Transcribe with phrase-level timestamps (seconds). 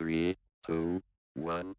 [0.00, 1.02] Three, two,
[1.34, 1.74] one.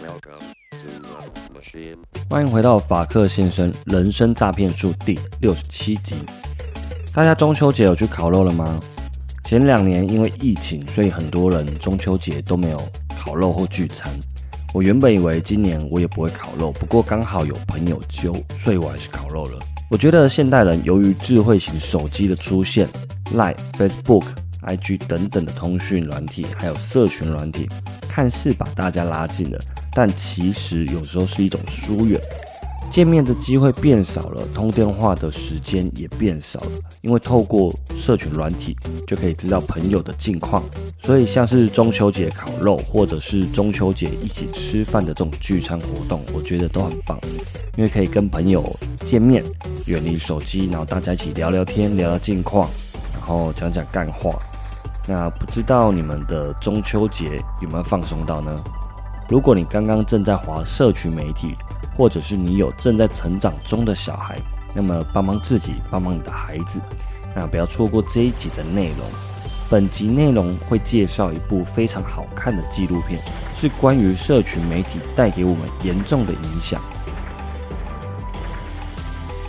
[0.00, 0.38] Welcome
[0.70, 1.98] to the Machine.
[2.30, 6.18] 欢迎回到法克先生人生诈骗术第六十七集。
[7.12, 8.78] 大家中秋节有去烤肉了吗？
[9.42, 12.80] 前两年因为疫情，所以很多人中秋节都没有
[13.18, 14.12] 烤肉或聚餐。
[14.72, 19.58] 我原本以为今年我也不会烤肉，不过刚好有朋友揪，所以我还是烤肉了。
[19.90, 22.86] 我觉得现代人由于智慧型手机的出现
[23.32, 24.26] ，Line、Facebook、
[24.68, 27.68] IG 等等的通讯软体，还有社群软体，
[28.08, 29.58] 看似把大家拉近了，
[29.92, 32.20] 但其实有时候是一种疏远。
[32.90, 36.70] 见面的机会变少了，通电话的时间也变少了，
[37.02, 38.74] 因为透过社群软体
[39.06, 40.64] 就可以知道朋友的近况。
[40.98, 47.20] 所以像是中秋节烤肉，或者是中秋节一起吃饭的这种聚餐活动，我觉得都很棒，
[47.76, 48.64] 因为可以跟朋友
[49.04, 49.44] 见面，
[49.84, 52.70] 远离手机，然后大家一起聊聊天，聊聊近况，
[53.12, 54.30] 然后讲讲干话。
[55.08, 58.52] 那不知道你们的中秋节有没有放松到呢？
[59.26, 61.56] 如果你刚刚正在滑社群媒体，
[61.96, 64.38] 或者是你有正在成长中的小孩，
[64.74, 66.78] 那么帮帮自己，帮帮你的孩子，
[67.34, 68.98] 那不要错过这一集的内容。
[69.70, 73.18] 本集内容会介绍一部非常好看的纪录片，
[73.54, 76.78] 是关于社群媒体带给我们严重的影响。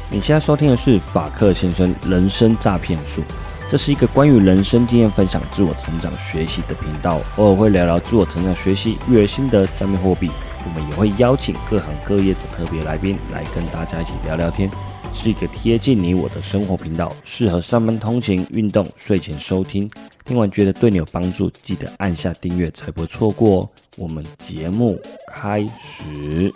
[0.10, 3.22] 你现在收听的是法克先生人生诈骗术，
[3.70, 10.32] 这是一个关于人生经验分享、自我成长学习的频道，偶尔会聊聊自我成长学习、育儿心得、加密货币。
[10.66, 14.72] 我们也会邀请各行各业的特别来宾来跟大家一起聊聊天，
[15.14, 19.88] 是一个贴近你我的生活频道，适合上班通勤、运动、睡前收听。
[20.26, 23.70] 听完觉得对你有帮助，记得按下订阅，才不会错过哦。
[23.98, 25.00] 我们节目
[25.32, 26.52] 开始。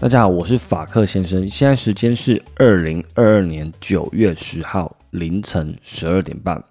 [0.00, 6.62] 大家好，我是法克先生，现在时间是二零二二年九月十号凌晨十二点半。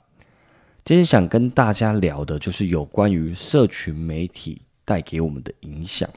[0.86, 4.62] 今天想跟大家聊的就是有关于社群媒体。
[4.86, 6.10] 带给我们的影响，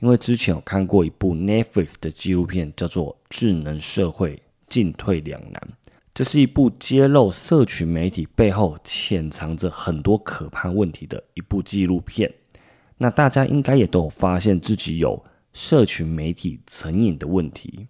[0.00, 5.68] 因为之前有看过一部 Netflix 的纪录片，叫做《智能社会进退两难》。
[6.12, 12.28] 这是一部揭露社群媒体背后潜藏着很多可怕问题的一部纪录片。
[12.98, 15.22] 那大家应该也都有发现自己有
[15.52, 17.86] 社群媒体成瘾的问题。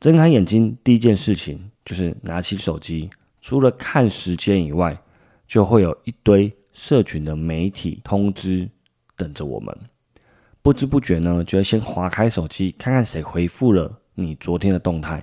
[0.00, 3.10] 睁开眼睛，第一件事情就是拿起手机，
[3.40, 5.00] 除了看时间以外，
[5.46, 8.68] 就会有一堆社群的媒体通知。
[9.14, 9.76] 等着我们，
[10.62, 15.22] 不知不觉呢，就会先划开手机，看看谁回复了你昨天的动态，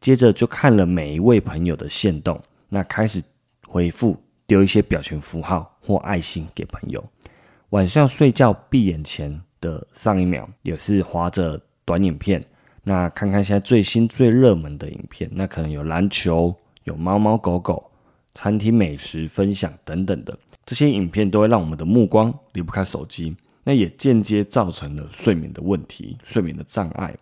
[0.00, 3.20] 接着就看了每一位朋友的线动，那开始
[3.66, 7.04] 回复，丢一些表情符号或爱心给朋友。
[7.70, 12.44] 晚上睡觉闭眼前的上一秒，也是划着短影片，
[12.82, 16.54] 那看看现在最新最热门的影片，那可能有篮球，
[16.84, 17.90] 有猫猫狗狗。
[18.32, 27.12] 餐厅美食分享等等的这些影片，都会让我们的目光离不开手机，那也间接造成了睡眠的问题、睡眠的障碍。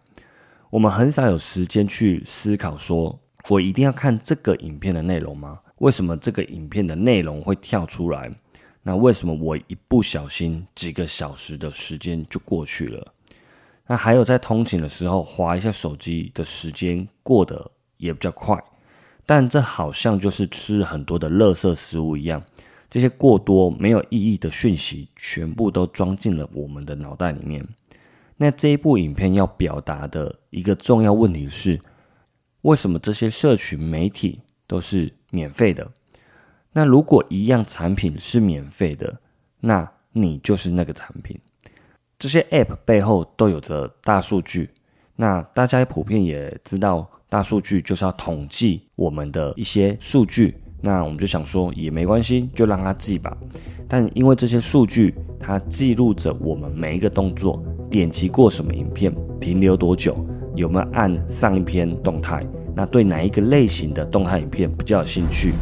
[0.69, 5.59] 我们很少有时间去思考，说我一定要看这个影片的内容吗？
[5.79, 8.31] 为什么这个影片的内容会跳出来？
[8.89, 13.13] 那为什么我一不小心几个小时的时间就过去了？
[13.87, 18.59] 那还有在通勤的时候划一下手机的时间过得也比较快。
[19.27, 22.43] 但这好像就是吃很多的垃圾食物一样，
[22.89, 27.63] 这些过多没有意义的讯息，全部都装进了我们的脑袋里面。
[28.39, 31.79] 那这一部影片要表达的一个重要问题是：
[32.63, 35.87] 为什么这些社群媒体都是免费的？
[36.73, 39.19] 那如果一样产品是免费的，
[39.61, 41.39] 那你就是那个产品。
[42.19, 44.71] 这些 App 背后都有着大数据，
[45.17, 47.09] 那大家普遍也知道。
[47.31, 53.37] 大数据就是要统计我们的一些数据，那我们就想说也没关系，就让它记吧。
[53.87, 60.17] 但因为这些数据，它记录着我们每一个动作，点击过什么影片，停留多久，
[60.55, 62.43] 有没有按上一篇动态，
[62.75, 65.53] 那对哪一个类型的动态影片比较有兴趣？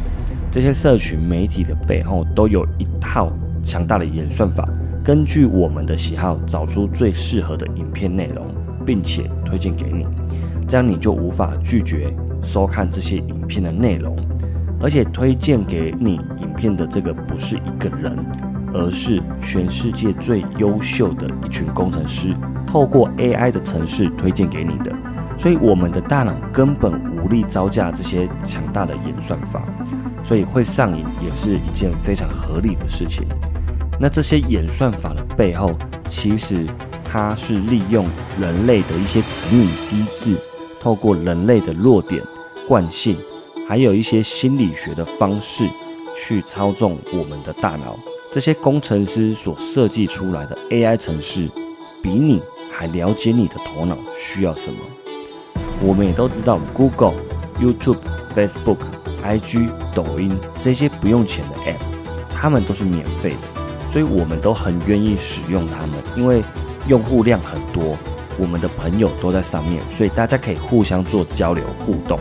[0.49, 4.67] 这些社群媒体的背后都有一套强大的演算法，
[5.03, 8.47] 根据我们的喜好找出最适合的影片内容，
[8.85, 10.05] 并且推荐给你。
[10.67, 14.17] 这样你就无法拒绝收看这些影片的内容，
[14.81, 18.17] 而且推荐给你影片的这个不是一个人，
[18.73, 22.33] 而是全世界最优秀的一群工程师，
[22.65, 24.91] 透过 AI 的程式推荐给你的。
[25.37, 29.63] 所以我们的大脑根本无力招架这些强大的演算法，
[30.23, 33.27] 所以会上瘾也是一件非常合理的事情。
[33.99, 35.71] 那这些演算法的背后，
[36.05, 36.65] 其实
[37.03, 38.05] 它是利用
[38.39, 40.35] 人类的一些成瘾机制。
[40.79, 42.23] 透过人类的弱点、
[42.67, 43.17] 惯性，
[43.67, 45.67] 还有一些心理学的方式
[46.15, 47.97] 去操纵我们的大脑。
[48.31, 51.49] 这些工程师所设计出来的 AI 程式，
[52.01, 52.41] 比你
[52.71, 54.77] 还了解你的头脑需要什么。
[55.81, 57.13] 我们也都知道，Google、
[57.59, 57.97] YouTube、
[58.35, 58.77] Facebook、
[59.23, 61.79] IG、抖音这些不用钱的 App，
[62.33, 66.43] 它们都是免费的，所以我们都很愿意使用它们，因为
[66.87, 67.97] 用户量很多，
[68.39, 72.19] 我们的朋友都在上面，所以大家可以互相做交流互动。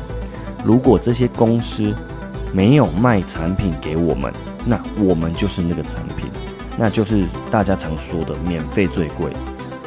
[0.64, 1.94] 如果这些公司
[2.52, 4.32] 没有卖产品给我们，
[4.64, 6.28] 那我们就是那个产品，
[6.76, 9.32] 那就是大家常说的免费最贵。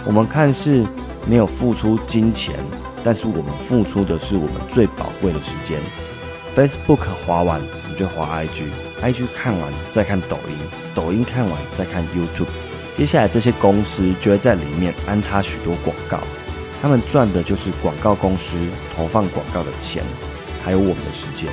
[0.06, 0.86] 我们看似
[1.28, 2.56] 没有付出金钱，
[3.04, 5.80] 但是我们付出的是我们最宝贵的时间。
[6.56, 10.56] Facebook 滑完你就滑 IG，IG 看完再看抖音，
[10.94, 12.48] 抖音看完再看 YouTube。
[12.94, 16.20] 接下来这些公司就会在里面安插许多广告，
[16.82, 18.58] 他们赚的就是广告公司
[18.96, 20.04] 投放广告的钱，
[20.64, 21.50] 还有我们的时间。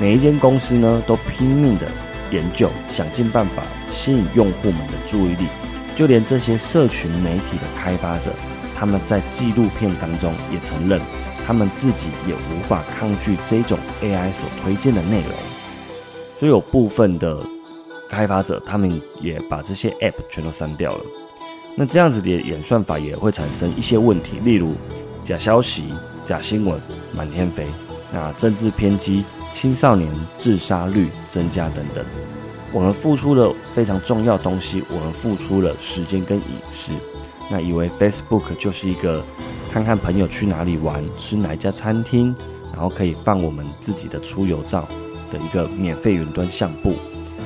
[0.00, 1.86] 每一间公司呢都拼命的。
[2.32, 5.48] 研究，想尽办法吸引用户们的注意力，
[5.96, 8.30] 就连这些社群媒体的开发者，
[8.80, 10.98] 他们在纪录片当中也承认，
[11.46, 15.32] 他们自己也无法抗拒这种 AI 所推荐的内容，
[16.38, 17.38] 所以有部分的
[18.08, 21.04] 开发者，他们也把这些 App 全都删掉了。
[21.76, 24.72] 那这样子的演算法也会产生一些问题，例如
[25.22, 25.92] 假消息、
[26.24, 26.80] 假新闻
[27.12, 27.66] 满天飞，
[28.10, 29.26] 那政治偏激。
[29.52, 32.02] 青少年自杀率增加等等，
[32.72, 36.92] 我们付出了非常重要东西，我们付出了时间跟隐私。
[37.50, 39.24] 那以为 Facebook 就是一个
[39.70, 42.34] 看看朋友去哪里玩，吃哪家餐厅，
[42.72, 44.88] 然后可以放我们自己的出游照
[45.30, 46.94] 的一个免费云端相簿。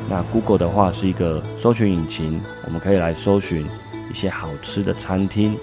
[0.08, 3.66] 那 Google 的话是一个搜寻引擎，我们可以来搜寻
[4.10, 5.58] 一些好吃的餐厅。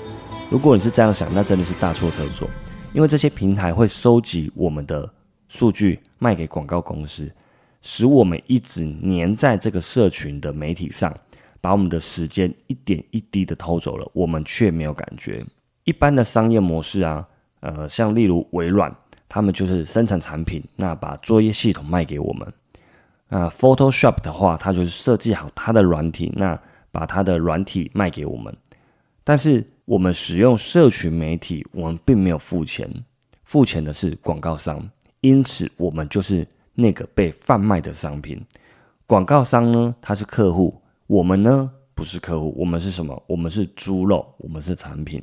[0.49, 2.49] 如果你是这样想，那真的是大错特错，
[2.91, 5.09] 因为这些平台会收集我们的。
[5.53, 7.29] 数据卖给广告公司，
[7.81, 11.13] 使我们一直黏在这个社群的媒体上，
[11.61, 15.45] 把我们的时间一点一滴的偷走了，我们却没有感觉。
[15.83, 17.25] 一般的商业模式啊，
[17.61, 18.93] 呃，像例如微软，
[19.29, 22.53] 他们就是生产产品，那把作业系统卖给我们。
[23.29, 26.59] 那 Photoshop 的话，它就是设计好它的软体，那
[26.91, 28.53] 把它的软体卖给我们。
[29.23, 32.89] 但是我们使用社群媒体，我们并没有付钱，
[33.45, 34.89] 付钱的是广告商。
[35.21, 38.43] 因此，我们就是那个被贩卖的商品。
[39.05, 40.80] 广告商呢，他是客户；
[41.11, 42.55] 我们呢，不是客户。
[42.57, 43.21] 我们是什么？
[43.27, 45.21] 我们是猪肉，我们是产品。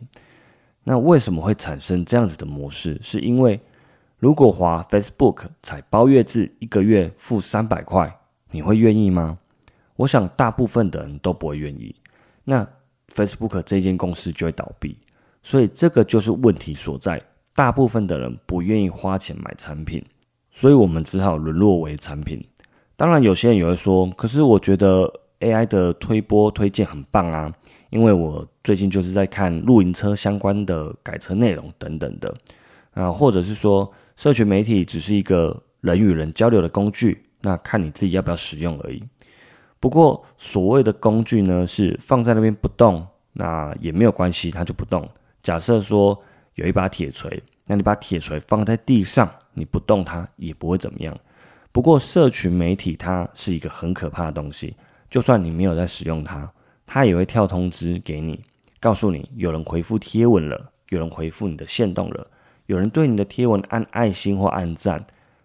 [0.85, 2.99] 那为什么会产生这样子的模式？
[3.01, 3.59] 是因为
[4.19, 8.15] 如果华 Facebook 采包月制，一个月付三百块，
[8.51, 9.39] 你会愿意吗？
[9.97, 11.97] 我想大部分的人都不会愿意。
[12.45, 12.69] 那
[13.15, 14.95] Facebook 这间公司就会倒闭。
[15.43, 17.19] 所以这个就是问题所在。
[17.55, 20.05] 大部分的人不愿意花钱买产品，
[20.51, 22.47] 所以我们只好沦落为产品。
[22.95, 27.53] 当然，有些人也会说：“可是我觉得 AI 的推播推荐很棒啊，
[27.91, 32.35] 因为我最近就是在看露营车相关的改车内容等等的。”
[32.95, 39.03] 啊，或者是说，社群媒体只是一个人与人交流的工具，那看你自己要不要使用而已。
[39.79, 45.09] 不过，所谓的工具呢，是放在那边不动，那也没有关系，它就不动。
[45.43, 46.21] 假设说。
[46.55, 51.17] 有一把铁锤，那你把铁锤放在地上，你不动它也不会怎么样。
[51.71, 54.75] 不过社群媒体它是一个很可怕的东西，
[55.11, 56.53] 就算你没有在使用它，
[56.87, 58.45] 它也会跳通知给你，
[58.81, 62.27] 告诉你有人回复贴文了，有人回复你的线动了，
[62.67, 65.03] 有人对你的贴文按爱心或按赞，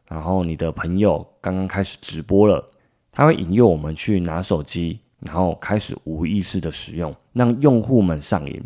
[0.07, 2.69] 然后你的朋友刚刚开始直播了，
[3.11, 8.61] 它会引诱我们去拿手机，然后开始无意识的使用，让用户们上瘾。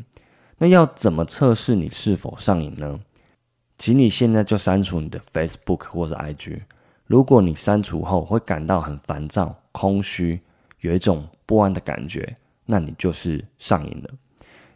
[0.58, 3.00] 那要怎么测试你是否上瘾呢？
[3.78, 6.60] 请你现在就删除你的 Facebook 或者 IG。
[7.06, 10.42] 如果你删除后会感到很烦躁、空虚，
[10.82, 14.10] 有一种不安的感觉，那你就是上瘾了。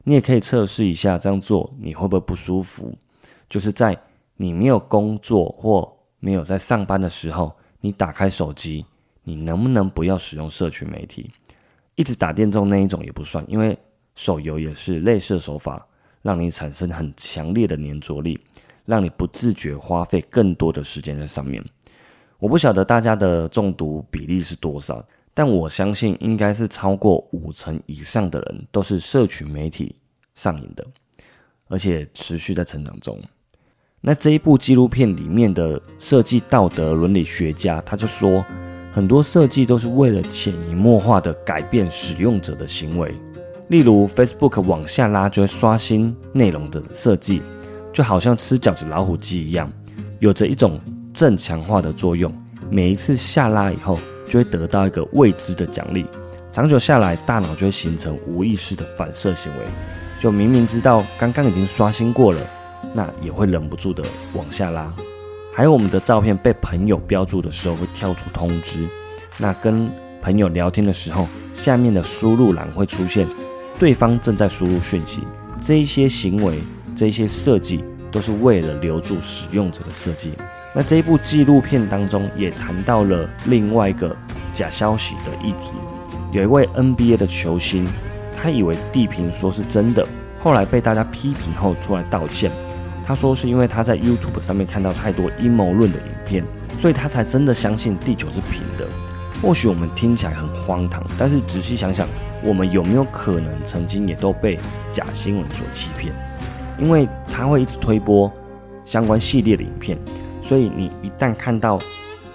[0.04, 2.98] 你也可以测试一下，这样做你会不会不舒服？
[3.48, 3.98] 就是在
[4.36, 8.86] 你没有工作或没有在上班的时候，你打开手机，
[9.24, 11.30] 你能不能不要使用社群媒体？
[11.96, 13.78] 一直打电动那一种也不算，因为。
[14.14, 15.88] 手游也是类似的手法，
[16.22, 18.38] 让你产生很强烈的粘着力，
[18.86, 21.64] 让你不自觉花费更多的时间在上面。
[22.38, 29.96] 我不晓得大家的中毒比例是多少，但我相信应该是超过五成以上的人都是社群媒体
[30.36, 30.86] 上瘾的，
[31.68, 33.20] 而且持续在成长中。
[34.02, 38.44] 那这一部纪录片里面的设计道德伦理学家，他就说，
[38.92, 43.14] 很多设计都是为了潜移默化的改变使用者的行为。
[43.68, 47.42] 例如，Facebook 往下拉就会刷新内容的设计，
[47.94, 49.72] 就好像吃饺子老虎机一样，
[50.20, 50.78] 有着一种
[51.14, 52.34] 正强化的作用。
[52.70, 53.98] 每一次下拉以后，
[54.32, 56.06] 就会得到一个未知的奖励。
[56.54, 59.66] 长久下来，大脑就会形成无意识的反射行为，
[60.22, 62.40] 就明明知道刚刚已经刷新过了，
[62.94, 64.02] 那也会忍不住的
[64.34, 64.90] 往下拉。
[65.54, 68.88] 还有我们的照片被朋友标注的时候，会跳出通知。
[69.38, 73.28] 那跟朋友聊天的时候，下面的输入栏会出现
[73.78, 75.22] 对方正在输入讯息。
[75.60, 76.60] 这一些行为，
[76.96, 80.32] 这一些设计，都是为了留住使用者的设计。
[80.74, 84.16] 那这一部纪录片当中也谈到了另外一个
[84.54, 85.74] 假消息的议题。
[86.32, 87.86] 有一位 NBA 的球星，
[88.36, 90.08] 他以为地平说是真的，
[90.40, 92.50] 后来被大家批评后出来道歉。
[93.04, 96.46] 他说是因为他在 YouTube 上面看到太多阴谋论的影片，
[96.80, 98.88] 所以他才真的相信地球是平的。
[99.42, 102.08] 或许我们听起来很荒唐，但是仔细想想，
[102.44, 104.58] 我们有没有可能曾经也都被
[104.92, 106.14] 假新闻所欺骗？
[106.78, 108.32] 因为他会一直推播
[108.86, 109.98] 相关系列的影片。
[110.42, 111.80] 所以你一旦看到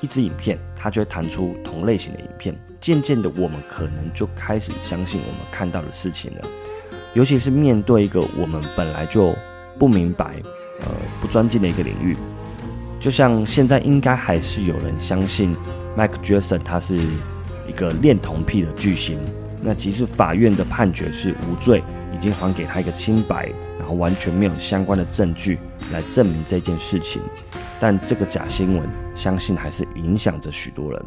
[0.01, 2.55] 一支影片，它就会弹出同类型的影片。
[2.81, 6.49] 渐渐的，我们可能就开始相信我们看到的事情了。
[7.15, 9.35] 尤其是面对一个我们本来就
[9.79, 10.37] 不明白、
[10.83, 10.89] 呃
[11.21, 12.17] 不专精的一个领域，
[13.01, 15.57] 就像现在应该还是有人相信
[15.97, 16.97] Mike Jackson 他是
[17.67, 19.19] 一个恋童癖的巨星。
[19.63, 21.83] 那即使法院的判决是无罪，
[22.15, 23.49] 已经还给他一个清白。
[23.93, 25.59] 完全没有相关的证据
[25.93, 27.23] 来证明这件事情，
[27.79, 31.05] 但这个假新闻相信还是影响着许多人。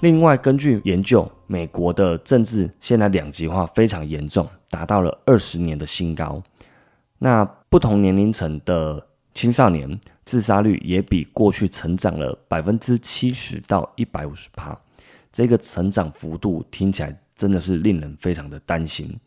[0.00, 6.42] 另外，根据研究，美国的政治现在两极化非常严重，达到了二十年的新高。
[7.18, 14.78] 那不同年龄层的青少年自杀率也比过去成长了百分之七十到一百五十帕，
[15.30, 19.18] 这个成长幅度听起来真的是令人非常的担心。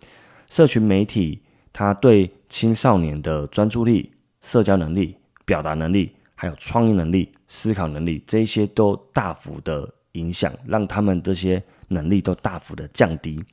[0.50, 1.42] 社群媒体。
[1.74, 13.44] 他对青少年的专注力、社交能力、表达能力，还有创意能力、思考能力，这些都大幅的影响，让他们这些能力都大幅的降低。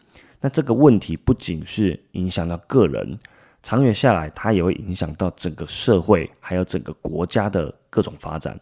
[0.41, 3.19] 那这个问题不仅是影响到个人，
[3.63, 8.59] 长远下来，它也会影响到整个社会，还有整个国家的各种发展。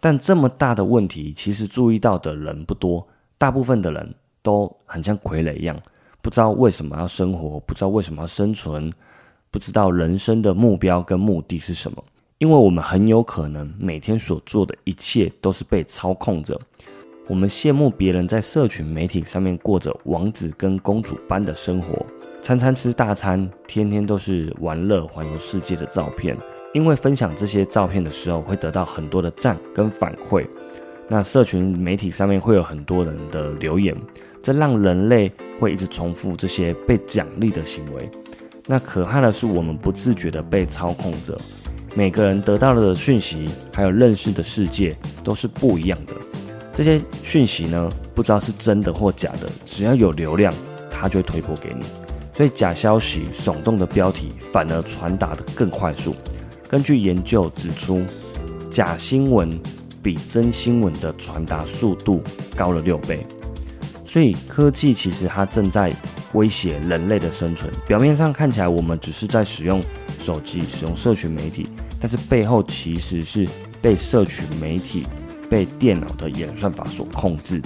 [0.00, 3.06] 但这么大的问题，其实注意到的人不多，
[3.38, 5.80] 大部分的人都很像傀儡一样。
[6.24, 8.90] 不知道为什么要生活，不知道为什么要生存，
[9.50, 12.02] 不知道人生的目标跟目的是什么。
[12.38, 16.58] 因为我们很有可能每天所做的一切都是被操控着。
[17.28, 22.06] 我们羡慕别人在社群媒体上面过着王子跟公主般的生活，
[22.40, 26.34] 餐餐吃大餐，天天都是玩乐环游世界的照片。
[26.72, 30.48] 因为分享这些照片的时候会得到很多的赞跟反馈，
[31.06, 33.94] 那社群媒体上面会有很多人的留言。
[34.42, 38.10] 这让人类会一直重复这些被奖励的行为。
[38.66, 41.38] 那可怕的是，我们不自觉的被操控着。
[41.94, 46.14] 每个人得到的讯息，还有认识的世界都是不一样的。
[46.72, 50.52] 这些讯息呢，不知道是真的或假的，只要有流量，
[50.90, 51.84] 它就会推播给你。
[52.32, 56.16] 所以，假消息、耸动的标题反而传达的更快速。
[56.68, 58.02] 根据研究指出，
[58.70, 59.56] 假新闻
[60.02, 62.20] 比真新闻的传达速度
[62.56, 63.24] 高了六倍。
[64.04, 65.92] 所以科技其实它正在
[66.34, 67.72] 威胁人类的生存。
[67.86, 69.82] 表面上看起来我们只是在使用
[70.18, 71.66] 手机、使用社群媒体，
[71.98, 73.48] 但是背后其实是
[73.80, 75.06] 被社群媒体、
[75.48, 77.60] 被电脑的演算法所控制。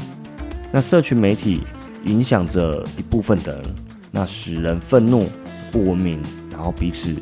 [0.70, 1.62] 那社群媒体
[2.04, 3.74] 影响着一部分的人，
[4.10, 5.28] 那使人愤怒、
[5.72, 7.14] 不文明，然后彼此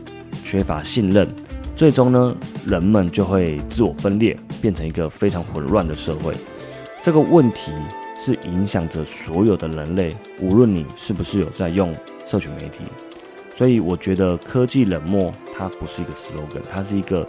[0.44, 1.28] 缺乏信任，
[1.74, 6.34] 最终呢，人们就会自我分裂，变成一个非常混乱的社会。
[7.00, 7.72] 这个问题。
[8.18, 11.94] 是影响着所有的人类，无论你是不是有在用
[12.24, 12.84] 社群媒体，
[13.54, 17.26] 所以我觉得科技冷漠它不是一个 slogan，它是一个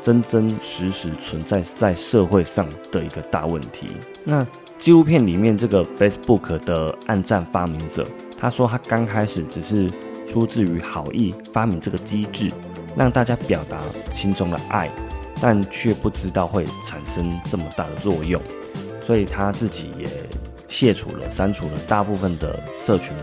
[0.00, 3.88] 真真实实存在在社会上的一个大问题。
[4.24, 4.46] 那
[4.78, 8.06] 纪录片里面这个 Facebook 的暗战发明者，
[8.38, 9.88] 他说他刚开始只是
[10.26, 12.50] 出自于好意发明这个机制，
[12.96, 13.78] 让大家表达
[14.12, 14.90] 心中的爱，
[15.40, 18.42] 但却不知道会产生这么大的作用。
[19.04, 20.06] 所以他自己也
[20.68, 23.14] 卸除了、删除了大部分的社群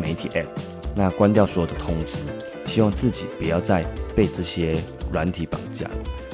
[0.00, 0.46] 媒体 App，
[0.94, 2.18] 那关掉所有的通知，
[2.64, 4.76] 希望自己不要再被这些
[5.12, 5.88] 软体绑架。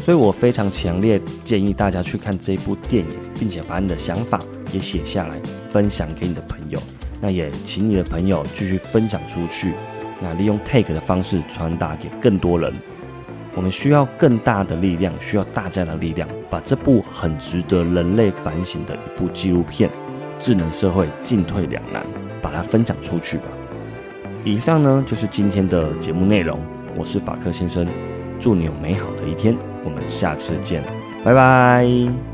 [0.04, 4.38] 所以我非常强烈建议大家去看这部电影，并且把你的想法
[4.73, 5.38] 也写下来，
[5.71, 6.80] 分享给你的朋友。
[7.21, 9.75] 那也请你的朋友继续分享出去，
[10.21, 12.75] 那利用 Take 的方式传达给更多人。
[13.54, 19.88] 我们需要更大的力量，需要大家的力量，把这部很值得人类反省的一部纪录片
[20.38, 22.02] 《智能社会进退两难》，
[22.40, 23.44] 把它分享出去吧。
[24.44, 26.59] 以上呢就是今天的节目内容，
[26.97, 27.87] 我是法克先生，
[28.40, 30.82] 祝你有美好的一天，我们下次见，
[31.23, 32.32] 拜拜。